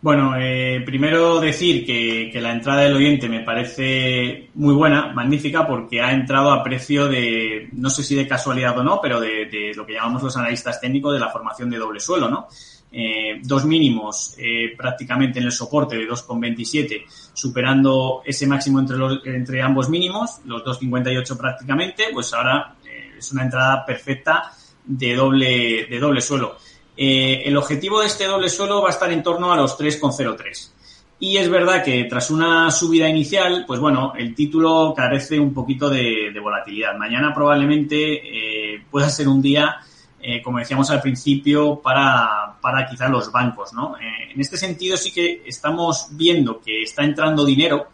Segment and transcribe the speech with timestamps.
[0.00, 6.00] Bueno, eh, primero decir que, la entrada del oyente me parece muy buena, magnífica, porque
[6.00, 9.84] ha entrado a precio de, no sé si de casualidad o no, pero de, lo
[9.84, 12.46] que llamamos los analistas técnicos de la formación de doble suelo, ¿no?
[12.92, 17.04] Eh, dos mínimos eh, prácticamente en el soporte de 2,27,
[17.34, 22.76] superando ese máximo entre, los, entre ambos mínimos, los 2,58 prácticamente, pues ahora
[23.18, 24.52] es una entrada perfecta
[24.84, 26.56] de doble, de doble suelo.
[27.00, 30.72] Eh, el objetivo de este doble suelo va a estar en torno a los 3,03.
[31.20, 35.88] Y es verdad que tras una subida inicial, pues bueno, el título carece un poquito
[35.88, 36.96] de, volatilidad.
[36.96, 39.76] Mañana probablemente eh, pueda ser un día,
[40.20, 43.94] eh, como decíamos al principio, para, para quizás los bancos, ¿no?
[43.98, 47.88] en este sentido sí que estamos viendo que está entrando dinero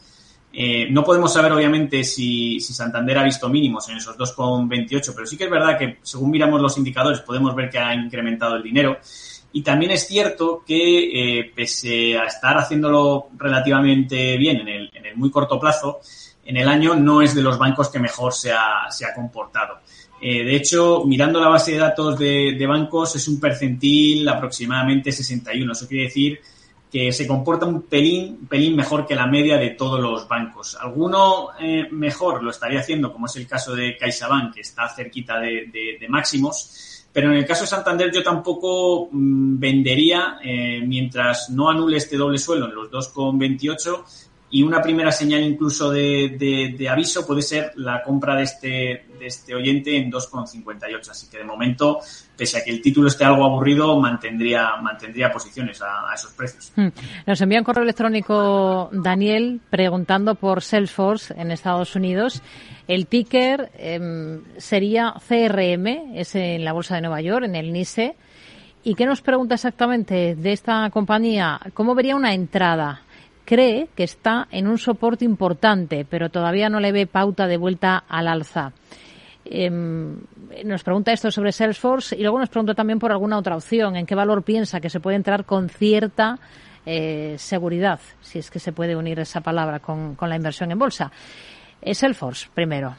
[0.57, 5.37] eh, no podemos saber, obviamente, si, Santander ha visto mínimos en esos 2,28, pero sí
[5.37, 8.99] que es verdad que, según miramos los indicadores, podemos ver que ha incrementado el dinero.
[9.53, 15.31] Y también es cierto que, eh, pese a estar haciéndolo relativamente bien en el, muy
[15.31, 15.99] corto plazo,
[16.45, 19.79] en el año no es de los bancos que mejor se ha, comportado.
[20.21, 25.11] Eh, de hecho, mirando la base de datos de, de bancos, es un percentil aproximadamente
[25.11, 25.73] 61.
[25.73, 26.41] Eso quiere decir
[26.95, 30.77] que se comporta un pelín, pelín mejor que la media de todos los bancos.
[30.81, 35.41] Alguno eh, mejor lo estaría haciendo, como es el caso de CaixaBank, que está cerquita
[35.41, 41.69] de, máximos, pero en el caso de Santander yo tampoco mm, vendería eh, mientras no
[41.69, 44.05] anule este doble suelo en los 2,28
[44.55, 48.69] y una primera señal incluso de, aviso puede ser la compra de este,
[49.19, 51.11] de este oyente en 2,58.
[51.11, 51.99] Así que de momento,
[52.37, 56.73] pese a que el título esté algo aburrido, mantendría, mantendría posiciones a, esos precios.
[56.77, 56.91] Hmm.
[57.27, 62.41] Nos envía un correo electrónico Daniel preguntando por Salesforce en Estados Unidos.
[62.87, 68.15] El ticker em, sería CRM, es en la Bolsa de Nueva York, en el NICE.
[68.85, 71.59] ¿Y qué nos pregunta exactamente de esta compañía?
[71.73, 73.04] ¿Cómo vería una entrada?
[73.45, 78.05] Cree que está en un soporte importante, pero todavía no le ve pauta de vuelta
[78.09, 78.73] al alza.
[79.45, 80.17] Em,
[80.65, 84.07] nos pregunta esto sobre Salesforce y luego nos pregunta también por alguna otra opción, en
[84.07, 86.39] qué valor piensa que se puede entrar con cierta
[86.87, 90.79] eh, seguridad, si es que se puede unir esa palabra con, con la inversión en
[90.79, 91.13] bolsa.
[91.93, 92.97] Salesforce, primero.